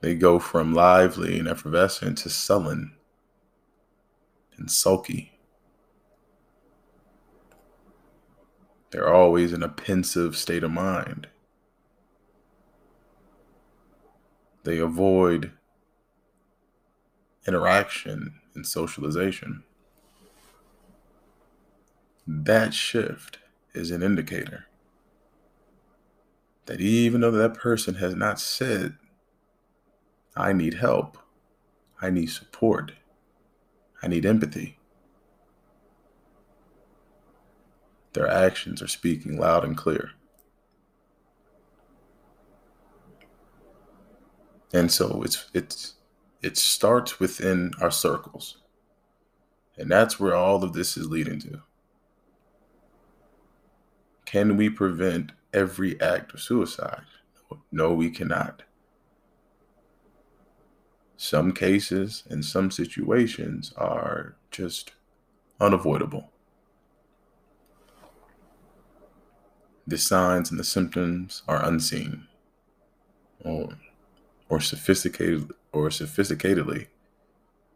They 0.00 0.14
go 0.14 0.38
from 0.38 0.74
lively 0.74 1.38
and 1.38 1.48
effervescent 1.48 2.18
to 2.18 2.30
sullen 2.30 2.97
and 4.58 4.70
sulky. 4.70 5.38
They're 8.90 9.12
always 9.12 9.52
in 9.52 9.62
a 9.62 9.68
pensive 9.68 10.36
state 10.36 10.64
of 10.64 10.70
mind. 10.70 11.28
They 14.64 14.78
avoid 14.78 15.52
interaction 17.46 18.40
and 18.54 18.66
socialization. 18.66 19.64
That 22.26 22.74
shift 22.74 23.38
is 23.74 23.90
an 23.90 24.02
indicator 24.02 24.66
that 26.68 26.80
even 26.82 27.22
though 27.22 27.30
that 27.30 27.54
person 27.54 27.94
has 27.94 28.14
not 28.14 28.38
said, 28.38 28.98
I 30.36 30.52
need 30.52 30.74
help, 30.74 31.16
I 32.02 32.10
need 32.10 32.28
support, 32.28 32.92
I 34.02 34.08
need 34.08 34.26
empathy, 34.26 34.78
their 38.12 38.28
actions 38.28 38.82
are 38.82 38.88
speaking 38.88 39.38
loud 39.38 39.64
and 39.64 39.76
clear. 39.76 40.10
And 44.72 44.90
so 44.90 45.22
it's 45.22 45.50
it's 45.54 45.94
it 46.42 46.56
starts 46.56 47.20
within 47.20 47.72
our 47.80 47.90
circles. 47.90 48.58
And 49.78 49.90
that's 49.90 50.18
where 50.18 50.34
all 50.34 50.64
of 50.64 50.72
this 50.72 50.96
is 50.96 51.08
leading 51.08 51.40
to. 51.40 51.62
Can 54.26 54.56
we 54.56 54.68
prevent 54.68 55.32
every 55.54 56.00
act 56.00 56.34
of 56.34 56.40
suicide? 56.40 57.04
No, 57.72 57.94
we 57.94 58.10
cannot. 58.10 58.62
Some 61.20 61.50
cases 61.50 62.22
and 62.30 62.44
some 62.44 62.70
situations 62.70 63.74
are 63.76 64.36
just 64.52 64.92
unavoidable. 65.60 66.30
The 69.84 69.98
signs 69.98 70.48
and 70.52 70.60
the 70.60 70.64
symptoms 70.64 71.42
are 71.48 71.64
unseen 71.64 72.28
or, 73.40 73.70
or 74.48 74.60
sophisticated 74.60 75.50
or 75.72 75.88
sophisticatedly 75.88 76.86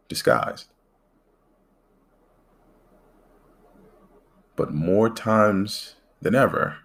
disguised. 0.07 0.69
But 4.55 4.73
more 4.73 5.09
times 5.09 5.95
than 6.21 6.33
ever, 6.33 6.77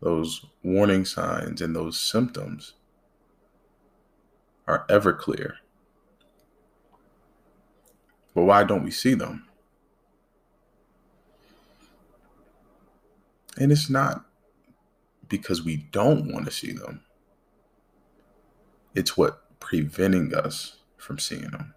those 0.00 0.46
warning 0.62 1.04
signs 1.04 1.60
and 1.60 1.76
those 1.76 2.00
symptoms 2.00 2.72
are 4.66 4.84
ever 4.88 5.12
clear. 5.12 5.56
But 8.34 8.44
why 8.44 8.64
don't 8.64 8.84
we 8.84 8.90
see 8.90 9.14
them? 9.14 9.48
And 13.58 13.72
it's 13.72 13.88
not 13.88 14.26
because 15.28 15.64
we 15.64 15.76
don't 15.76 16.32
want 16.32 16.44
to 16.44 16.50
see 16.50 16.72
them, 16.72 17.02
it's 18.94 19.16
what 19.16 19.42
preventing 19.60 20.34
us 20.34 20.76
from 20.96 21.18
seeing 21.18 21.50
them. 21.50 21.74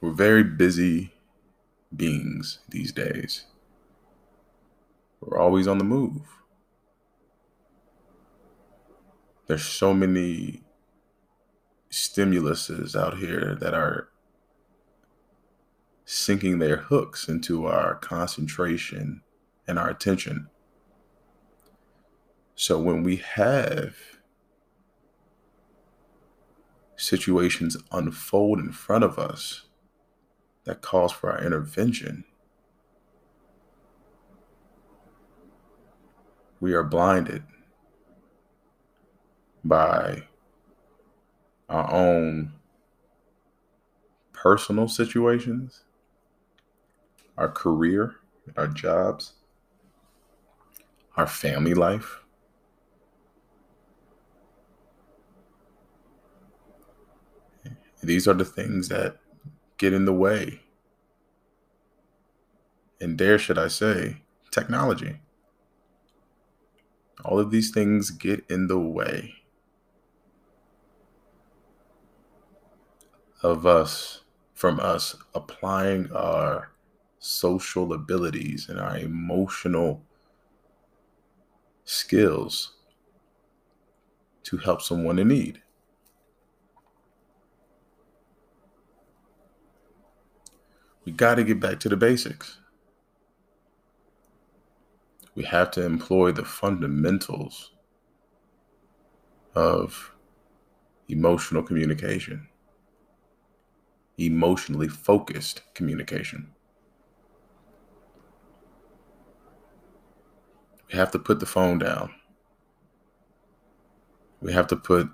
We're 0.00 0.12
very 0.12 0.42
busy 0.42 1.12
beings 1.94 2.58
these 2.68 2.92
days. 2.92 3.44
We're 5.20 5.38
always 5.38 5.66
on 5.66 5.78
the 5.78 5.84
move. 5.84 6.20
There's 9.46 9.64
so 9.64 9.92
many 9.92 10.62
stimuluses 11.90 12.96
out 12.96 13.18
here 13.18 13.56
that 13.60 13.74
are 13.74 14.08
sinking 16.06 16.58
their 16.58 16.76
hooks 16.76 17.28
into 17.28 17.66
our 17.66 17.94
concentration 17.96 19.22
and 19.68 19.78
our 19.78 19.90
attention. 19.90 20.48
So 22.54 22.80
when 22.80 23.02
we 23.02 23.16
have 23.16 23.96
situations 26.96 27.76
unfold 27.92 28.58
in 28.60 28.72
front 28.72 29.04
of 29.04 29.18
us 29.18 29.66
that 30.64 30.80
calls 30.80 31.12
for 31.12 31.30
our 31.30 31.44
intervention, 31.44 32.24
we 36.60 36.72
are 36.72 36.84
blinded 36.84 37.42
by 39.64 40.22
our 41.68 41.90
own 41.90 42.52
personal 44.32 44.86
situations, 44.88 45.84
our 47.38 47.48
career, 47.48 48.16
our 48.56 48.68
jobs, 48.68 49.32
our 51.16 51.26
family 51.26 51.72
life. 51.72 52.20
These 58.02 58.28
are 58.28 58.34
the 58.34 58.44
things 58.44 58.88
that 58.90 59.16
get 59.78 59.94
in 59.94 60.04
the 60.04 60.12
way. 60.12 60.60
And 63.00 63.16
dare, 63.16 63.38
should 63.38 63.58
I 63.58 63.68
say, 63.68 64.18
technology. 64.50 65.20
All 67.24 67.38
of 67.40 67.50
these 67.50 67.70
things 67.70 68.10
get 68.10 68.44
in 68.50 68.66
the 68.66 68.78
way 68.78 69.43
of 73.44 73.66
us, 73.66 74.22
from 74.54 74.80
us 74.80 75.14
applying 75.34 76.10
our 76.12 76.70
social 77.18 77.92
abilities 77.92 78.70
and 78.70 78.80
our 78.80 78.96
emotional 78.96 80.02
skills 81.84 82.72
to 84.44 84.56
help 84.56 84.80
someone 84.80 85.18
in 85.18 85.28
need. 85.28 85.60
We 91.04 91.12
got 91.12 91.34
to 91.34 91.44
get 91.44 91.60
back 91.60 91.80
to 91.80 91.90
the 91.90 91.98
basics. 91.98 92.58
We 95.34 95.44
have 95.44 95.70
to 95.72 95.84
employ 95.84 96.32
the 96.32 96.46
fundamentals 96.46 97.72
of 99.54 100.14
emotional 101.08 101.62
communication 101.62 102.48
emotionally 104.18 104.88
focused 104.88 105.62
communication. 105.74 106.50
We 110.90 110.98
have 110.98 111.10
to 111.12 111.18
put 111.18 111.40
the 111.40 111.46
phone 111.46 111.78
down. 111.78 112.14
We 114.40 114.52
have 114.52 114.66
to 114.68 114.76
put 114.76 115.10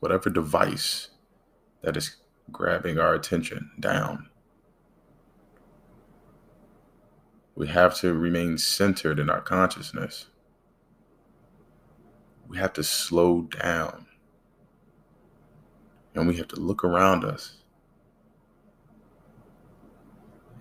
whatever 0.00 0.30
device 0.30 1.08
that 1.82 1.96
is 1.96 2.16
grabbing 2.52 2.98
our 2.98 3.14
attention 3.14 3.70
down. 3.80 4.28
We 7.54 7.68
have 7.68 7.94
to 7.96 8.14
remain 8.14 8.58
centered 8.58 9.18
in 9.18 9.28
our 9.28 9.40
consciousness. 9.40 10.26
We 12.48 12.58
have 12.58 12.72
to 12.74 12.82
slow 12.82 13.42
down. 13.42 14.06
And 16.14 16.26
we 16.26 16.36
have 16.36 16.48
to 16.48 16.60
look 16.60 16.84
around 16.84 17.24
us 17.24 17.59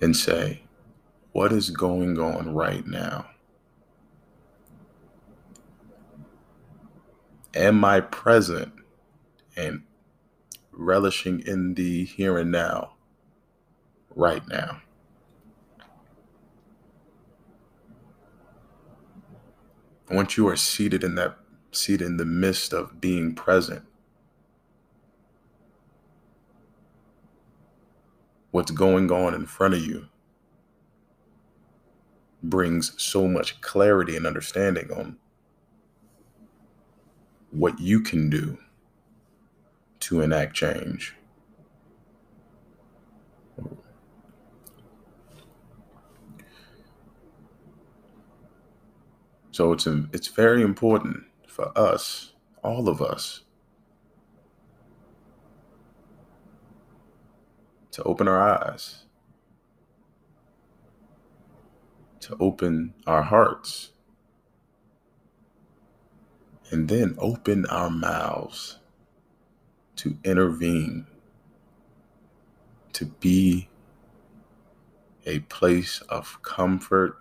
and 0.01 0.15
say, 0.15 0.63
What 1.31 1.51
is 1.51 1.69
going 1.69 2.19
on 2.19 2.53
right 2.53 2.85
now? 2.85 3.27
Am 7.55 7.83
I 7.83 8.01
present 8.01 8.73
and 9.55 9.83
relishing 10.71 11.41
in 11.41 11.73
the 11.73 12.05
here 12.05 12.37
and 12.37 12.51
now 12.51 12.93
right 14.15 14.47
now? 14.47 14.81
Once 20.09 20.37
you 20.37 20.47
are 20.47 20.55
seated 20.55 21.03
in 21.03 21.15
that 21.15 21.37
seat 21.71 22.01
in 22.01 22.17
the 22.17 22.25
midst 22.25 22.73
of 22.73 22.99
being 22.99 23.35
present, 23.35 23.85
what's 28.51 28.71
going 28.71 29.11
on 29.11 29.33
in 29.33 29.45
front 29.45 29.73
of 29.73 29.81
you 29.81 30.07
brings 32.41 32.93
so 33.01 33.27
much 33.27 33.59
clarity 33.61 34.15
and 34.15 34.25
understanding 34.25 34.91
on 34.91 35.17
what 37.51 37.79
you 37.79 37.99
can 37.99 38.29
do 38.29 38.57
to 39.99 40.21
enact 40.21 40.55
change. 40.55 41.15
So 49.51 49.73
it's 49.73 49.87
it's 50.13 50.27
very 50.29 50.61
important 50.61 51.25
for 51.45 51.77
us, 51.77 52.33
all 52.63 52.87
of 52.87 53.01
us, 53.01 53.41
to 57.99 58.05
open 58.05 58.29
our 58.29 58.39
eyes, 58.39 59.03
to 62.21 62.37
open 62.39 62.93
our 63.05 63.23
hearts, 63.23 63.91
and 66.71 66.87
then 66.87 67.13
open 67.17 67.65
our 67.65 67.89
mouths 67.89 68.79
to 69.97 70.17
intervene, 70.23 71.07
to 72.93 73.05
be 73.05 73.67
a 75.25 75.39
place 75.39 75.99
of 76.07 76.41
comfort, 76.41 77.17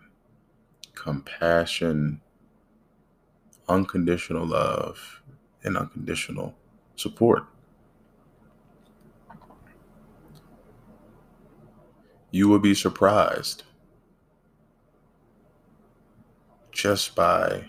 compassion, 0.94 2.20
unconditional 3.68 4.46
love, 4.46 5.22
and 5.64 5.76
unconditional 5.76 6.54
support. 6.94 7.46
You 12.30 12.48
will 12.48 12.58
be 12.58 12.74
surprised 12.74 13.64
just 16.72 17.14
by 17.14 17.64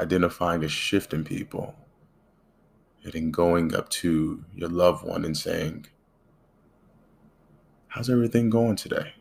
identifying 0.00 0.64
a 0.64 0.68
shift 0.68 1.12
in 1.12 1.24
people 1.24 1.74
and 3.02 3.12
then 3.12 3.30
going 3.30 3.74
up 3.74 3.88
to 3.88 4.44
your 4.54 4.68
loved 4.68 5.04
one 5.04 5.24
and 5.24 5.36
saying, 5.36 5.86
How's 7.88 8.10
everything 8.10 8.50
going 8.50 8.76
today? 8.76 9.14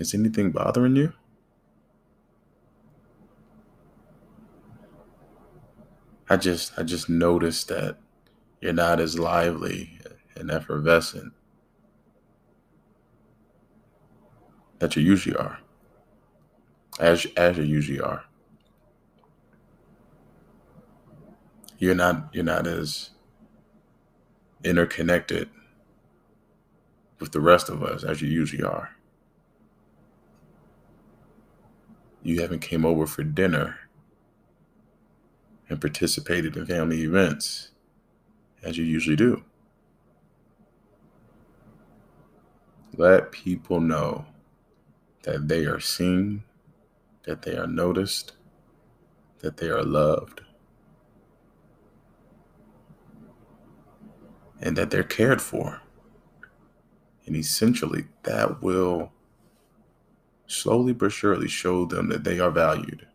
Is 0.00 0.14
anything 0.14 0.50
bothering 0.50 0.96
you? 0.96 1.12
I 6.28 6.36
just 6.36 6.72
I 6.76 6.82
just 6.82 7.08
noticed 7.08 7.68
that 7.68 7.98
you're 8.66 8.74
not 8.74 8.98
as 8.98 9.16
lively 9.16 9.96
and 10.34 10.50
effervescent 10.50 11.32
that 14.80 14.96
you 14.96 15.02
usually 15.04 15.36
are. 15.36 15.60
As 16.98 17.28
as 17.36 17.58
you 17.58 17.62
usually 17.62 18.00
are. 18.00 18.24
You're 21.78 21.94
not 21.94 22.30
you're 22.32 22.42
not 22.42 22.66
as 22.66 23.10
interconnected 24.64 25.48
with 27.20 27.30
the 27.30 27.40
rest 27.40 27.68
of 27.68 27.84
us 27.84 28.02
as 28.02 28.20
you 28.20 28.28
usually 28.28 28.64
are. 28.64 28.90
You 32.24 32.40
haven't 32.40 32.62
came 32.62 32.84
over 32.84 33.06
for 33.06 33.22
dinner 33.22 33.78
and 35.68 35.80
participated 35.80 36.56
in 36.56 36.66
family 36.66 37.02
events 37.04 37.70
as 38.62 38.76
you 38.76 38.84
usually 38.84 39.16
do. 39.16 39.44
Let 42.96 43.32
people 43.32 43.80
know 43.80 44.26
that 45.22 45.48
they 45.48 45.66
are 45.66 45.80
seen, 45.80 46.44
that 47.24 47.42
they 47.42 47.56
are 47.56 47.66
noticed, 47.66 48.32
that 49.40 49.58
they 49.58 49.68
are 49.68 49.82
loved, 49.82 50.40
and 54.60 54.76
that 54.76 54.90
they're 54.90 55.02
cared 55.02 55.42
for. 55.42 55.82
And 57.26 57.36
essentially, 57.36 58.06
that 58.22 58.62
will 58.62 59.12
slowly 60.46 60.92
but 60.92 61.12
surely 61.12 61.48
show 61.48 61.84
them 61.84 62.08
that 62.08 62.24
they 62.24 62.38
are 62.38 62.50
valued. 62.50 63.06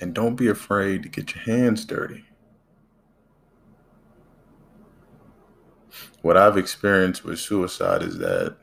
And 0.00 0.14
don't 0.14 0.34
be 0.34 0.48
afraid 0.48 1.02
to 1.02 1.08
get 1.10 1.34
your 1.34 1.44
hands 1.44 1.84
dirty. 1.84 2.24
What 6.22 6.36
I've 6.36 6.56
experienced 6.56 7.24
with 7.24 7.38
suicide 7.38 8.02
is 8.02 8.18
that 8.18 8.56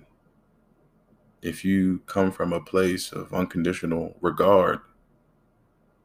if 1.41 1.63
you 1.63 2.00
come 2.08 2.32
from 2.32 2.54
a 2.54 2.60
place 2.60 3.12
of 3.12 3.34
unconditional 3.34 4.15
regard 4.21 4.80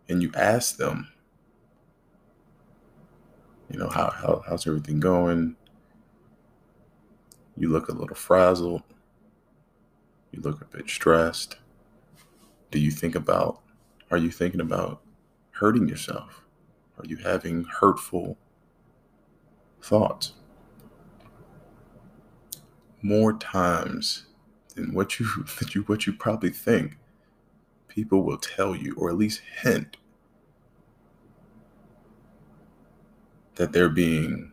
and 0.08 0.22
you 0.22 0.30
ask 0.34 0.76
them, 0.76 1.08
you 3.70 3.78
know, 3.78 3.88
how, 3.88 4.10
how 4.10 4.42
how's 4.46 4.66
everything 4.66 5.00
going? 5.00 5.56
You 7.56 7.68
look 7.70 7.88
a 7.88 7.92
little 7.92 8.16
frazzled. 8.16 8.82
You 10.30 10.42
look 10.42 10.60
a 10.60 10.76
bit 10.76 10.88
stressed. 10.88 11.56
Do 12.70 12.78
you 12.78 12.90
think 12.90 13.14
about, 13.14 13.60
are 14.10 14.18
you 14.18 14.30
thinking 14.30 14.60
about 14.60 15.01
hurting 15.62 15.86
yourself? 15.86 16.42
Are 16.98 17.04
you 17.06 17.18
having 17.18 17.62
hurtful 17.62 18.36
thoughts? 19.80 20.32
More 23.00 23.32
times 23.34 24.26
than 24.74 24.92
what 24.92 25.20
you 25.20 25.28
you 25.72 25.82
what 25.82 26.04
you 26.04 26.14
probably 26.14 26.50
think, 26.50 26.98
people 27.86 28.24
will 28.24 28.38
tell 28.38 28.74
you 28.74 28.96
or 28.98 29.08
at 29.08 29.16
least 29.16 29.40
hint 29.62 29.98
that 33.54 33.72
they're 33.72 33.88
being 33.88 34.50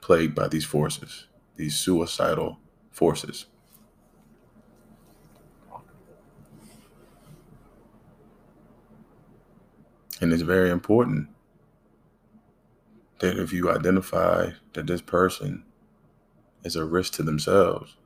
plagued 0.00 0.34
by 0.34 0.48
these 0.48 0.64
forces, 0.64 1.26
these 1.56 1.76
suicidal 1.76 2.60
forces. 2.90 3.44
And 10.22 10.32
it's 10.32 10.42
very 10.42 10.70
important 10.70 11.28
that 13.18 13.36
if 13.40 13.52
you 13.52 13.72
identify 13.72 14.50
that 14.72 14.86
this 14.86 15.02
person 15.02 15.64
is 16.62 16.76
a 16.76 16.84
risk 16.84 17.14
to 17.14 17.24
themselves, 17.24 17.96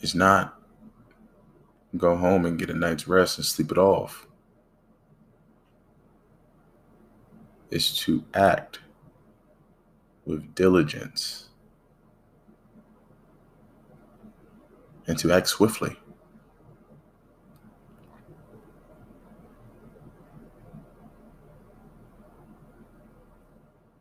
it's 0.00 0.14
not 0.14 0.62
go 1.96 2.16
home 2.16 2.46
and 2.46 2.56
get 2.56 2.70
a 2.70 2.74
night's 2.74 3.08
rest 3.08 3.36
and 3.36 3.44
sleep 3.44 3.72
it 3.72 3.78
off. 3.78 4.28
Is 7.70 7.96
to 7.98 8.24
act 8.32 8.78
with 10.24 10.54
diligence 10.54 11.48
and 15.08 15.18
to 15.18 15.32
act 15.32 15.48
swiftly. 15.48 15.99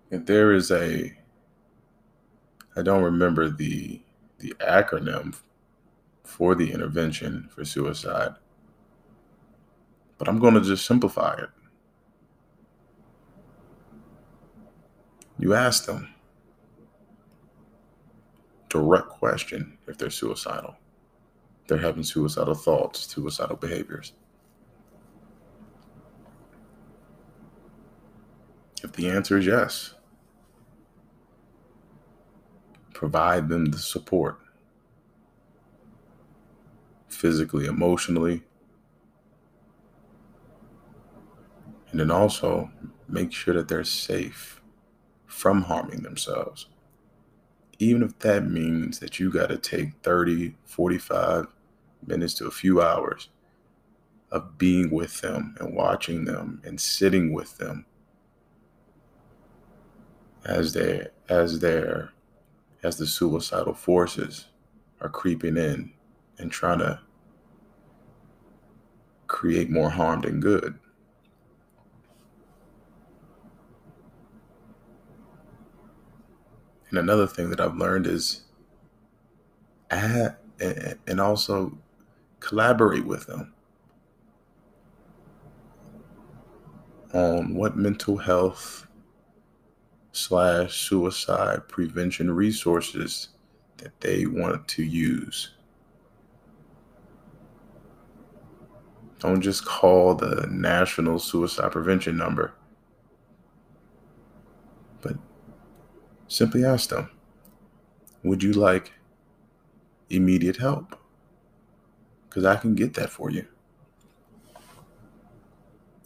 There 0.10 0.54
is 0.54 0.72
a, 0.72 1.14
I 2.76 2.82
don't 2.82 3.04
remember 3.04 3.50
the 3.50 4.02
the 4.40 4.54
acronym 4.62 5.36
for 6.24 6.56
the 6.56 6.72
intervention 6.72 7.50
for 7.52 7.66
suicide, 7.66 8.36
but 10.18 10.28
I'm 10.28 10.40
going 10.40 10.54
to 10.54 10.62
just 10.62 10.86
simplify 10.86 11.34
it. 11.34 11.50
You 15.38 15.54
ask 15.54 15.86
them 15.86 16.14
direct 18.70 19.10
question 19.10 19.78
if 19.88 19.98
they're 19.98 20.10
suicidal. 20.10 20.76
They're 21.68 21.78
having 21.78 22.04
suicidal 22.04 22.56
thoughts, 22.56 23.02
suicidal 23.14 23.58
behaviors. 23.58 24.14
If 28.84 28.94
the 28.94 29.10
answer 29.10 29.38
is 29.38 29.46
yes, 29.46 29.96
provide 33.00 33.48
them 33.48 33.64
the 33.64 33.78
support 33.78 34.38
physically, 37.08 37.66
emotionally, 37.66 38.44
and 41.92 42.02
then 42.02 42.12
also 42.12 42.70
make 43.08 43.32
sure 43.32 43.54
that 43.54 43.70
they're 43.70 43.86
safe 43.86 44.62
from 45.28 45.62
harming 45.62 46.04
themselves. 46.04 46.68
Even 47.78 48.04
if 48.04 48.20
that 48.20 48.46
means 48.46 49.00
that 49.00 49.18
you 49.18 49.32
got 49.32 49.48
to 49.48 49.58
take 49.58 49.94
30, 50.04 50.56
45 50.66 51.48
minutes 52.06 52.34
to 52.34 52.48
a 52.48 52.52
few 52.52 52.82
hours 52.82 53.30
of 54.30 54.58
being 54.58 54.90
with 54.90 55.22
them 55.22 55.56
and 55.62 55.74
watching 55.74 56.26
them 56.26 56.62
and 56.66 56.82
sitting 56.82 57.32
with 57.32 57.60
them 57.60 57.86
as 60.44 60.74
they 60.74 61.08
as 61.30 61.60
their 61.60 62.12
as 62.84 62.98
the 62.98 63.06
suicidal 63.08 63.74
forces 63.74 64.48
are 65.02 65.10
creeping 65.10 65.58
in 65.58 65.92
and 66.38 66.52
trying 66.52 66.80
to 66.80 67.00
create 69.28 69.70
more 69.70 69.90
harm 69.90 70.22
than 70.22 70.40
good. 70.40 70.80
And 76.90 76.98
another 76.98 77.28
thing 77.28 77.50
that 77.52 77.60
I've 77.60 77.76
learned 77.76 78.08
is 78.08 78.42
add 79.92 80.38
and 80.60 81.22
also 81.22 81.78
collaborate 82.40 83.06
with 83.06 83.28
them 83.28 83.54
on 87.14 87.54
what 87.54 87.78
mental 87.78 88.18
health 88.18 88.88
slash 90.20 90.76
suicide 90.76 91.68
prevention 91.68 92.30
resources 92.32 93.30
that 93.78 94.00
they 94.02 94.26
want 94.26 94.68
to 94.68 94.84
use. 94.84 95.52
Don't 99.20 99.42
just 99.42 99.66
call 99.66 100.16
the 100.16 100.48
national 100.50 101.20
suicide 101.20 101.72
prevention 101.72 102.18
number, 102.18 102.54
but 105.02 105.16
simply 106.28 106.64
ask 106.64 106.90
them 106.90 107.10
Would 108.24 108.44
you 108.44 108.54
like 108.54 108.94
immediate 110.10 110.58
help? 110.58 110.98
Because 112.28 112.46
I 112.46 112.56
can 112.56 112.76
get 112.76 112.94
that 112.94 113.10
for 113.10 113.30
you. 113.30 113.46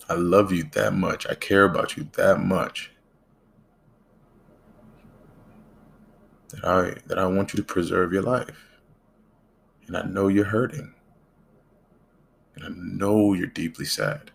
I 0.10 0.15
love 0.15 0.52
you 0.52 0.63
that 0.73 0.93
much. 0.93 1.28
I 1.28 1.36
care 1.36 1.65
about 1.65 1.97
you 1.97 2.08
that 2.13 2.39
much 2.39 2.92
that 6.54 6.63
I 6.66 6.96
that 7.08 7.18
I 7.18 7.26
want 7.26 7.54
you 7.54 7.58
to 7.58 7.63
preserve 7.63 8.13
your 8.13 8.22
life. 8.22 8.80
And 9.88 9.98
I 9.98 10.04
know 10.04 10.28
you're 10.28 10.46
hurting. 10.46 10.94
And 12.56 12.66
I 12.66 12.70
know 12.70 13.34
you're 13.34 13.48
deeply 13.48 13.86
sad. 13.86 14.32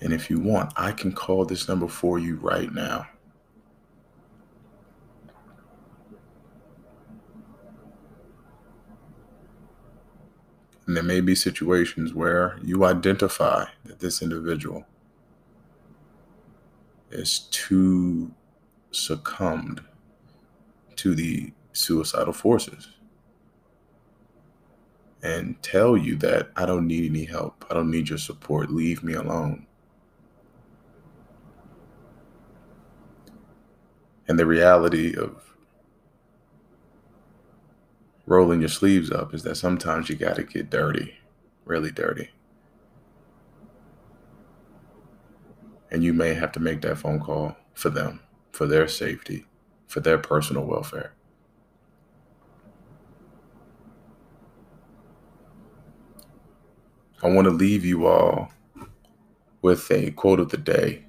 And 0.00 0.12
if 0.12 0.30
you 0.30 0.38
want, 0.40 0.72
I 0.76 0.92
can 0.92 1.12
call 1.12 1.44
this 1.44 1.68
number 1.68 1.88
for 1.88 2.18
you 2.18 2.36
right 2.36 2.72
now. 2.72 3.06
And 10.86 10.96
there 10.96 11.04
may 11.04 11.20
be 11.20 11.34
situations 11.34 12.14
where 12.14 12.58
you 12.62 12.84
identify 12.84 13.66
that 13.84 14.00
this 14.00 14.22
individual 14.22 14.86
is 17.10 17.40
too 17.50 18.32
succumbed 18.90 19.82
to 20.96 21.14
the 21.14 21.52
suicidal 21.72 22.32
forces 22.32 22.88
and 25.22 25.62
tell 25.62 25.96
you 25.96 26.16
that 26.16 26.50
I 26.56 26.66
don't 26.66 26.86
need 26.86 27.10
any 27.10 27.24
help. 27.24 27.64
I 27.70 27.74
don't 27.74 27.90
need 27.90 28.08
your 28.08 28.18
support. 28.18 28.70
Leave 28.70 29.02
me 29.02 29.14
alone. 29.14 29.66
And 34.28 34.38
the 34.38 34.46
reality 34.46 35.14
of 35.16 35.42
rolling 38.26 38.60
your 38.60 38.68
sleeves 38.68 39.10
up 39.10 39.34
is 39.34 39.42
that 39.42 39.56
sometimes 39.56 40.08
you 40.08 40.14
got 40.14 40.36
to 40.36 40.44
get 40.44 40.70
dirty, 40.70 41.14
really 41.64 41.90
dirty. 41.90 42.30
And 45.90 46.04
you 46.04 46.12
may 46.12 46.34
have 46.34 46.52
to 46.52 46.60
make 46.60 46.82
that 46.82 46.98
phone 46.98 47.20
call 47.20 47.56
for 47.74 47.90
them, 47.90 48.20
for 48.52 48.66
their 48.66 48.86
safety, 48.86 49.46
for 49.88 50.00
their 50.00 50.18
personal 50.18 50.64
welfare. 50.64 51.14
I 57.22 57.28
want 57.28 57.46
to 57.46 57.50
leave 57.50 57.84
you 57.84 58.06
all 58.06 58.50
with 59.60 59.90
a 59.90 60.10
quote 60.12 60.40
of 60.40 60.50
the 60.50 60.56
day. 60.56 61.04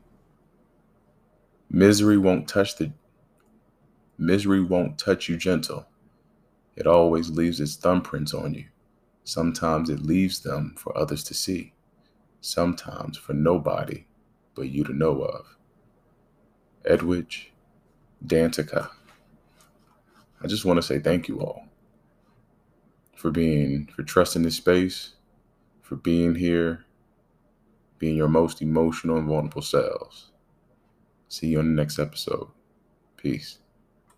Misery 1.69 2.17
won't 2.17 2.49
touch 2.49 2.75
the 2.75 2.91
misery 4.17 4.61
won't 4.61 4.97
touch 4.99 5.29
you 5.29 5.37
gentle. 5.37 5.87
It 6.75 6.85
always 6.85 7.29
leaves 7.29 7.59
its 7.59 7.77
thumbprints 7.77 8.33
on 8.33 8.53
you. 8.55 8.65
Sometimes 9.23 9.89
it 9.89 10.01
leaves 10.01 10.41
them 10.41 10.75
for 10.77 10.97
others 10.97 11.23
to 11.25 11.33
see, 11.33 11.73
sometimes 12.41 13.17
for 13.17 13.33
nobody 13.33 14.05
but 14.55 14.69
you 14.69 14.83
to 14.83 14.93
know 14.93 15.21
of. 15.21 15.45
Edwidge 16.85 17.51
Danticat. 18.25 18.89
I 20.43 20.47
just 20.47 20.65
want 20.65 20.77
to 20.77 20.81
say 20.81 20.99
thank 20.99 21.27
you 21.27 21.39
all 21.39 21.65
for 23.15 23.29
being, 23.29 23.87
for 23.95 24.01
trusting 24.03 24.41
this 24.41 24.57
space, 24.57 25.13
for 25.81 25.95
being 25.95 26.35
here, 26.35 26.85
being 27.99 28.15
your 28.15 28.27
most 28.27 28.61
emotional 28.61 29.17
and 29.17 29.27
vulnerable 29.27 29.61
selves. 29.61 30.31
See 31.27 31.47
you 31.47 31.59
on 31.59 31.65
the 31.65 31.81
next 31.81 31.99
episode. 31.99 32.47
Peace. 33.17 33.60